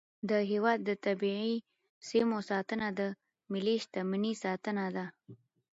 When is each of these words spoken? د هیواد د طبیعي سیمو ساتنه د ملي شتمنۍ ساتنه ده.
د 0.29 0.31
هیواد 0.51 0.79
د 0.87 0.89
طبیعي 1.05 1.55
سیمو 2.09 2.37
ساتنه 2.49 2.87
د 2.99 3.01
ملي 3.51 3.75
شتمنۍ 3.83 4.33
ساتنه 4.43 4.85
ده. 4.95 5.05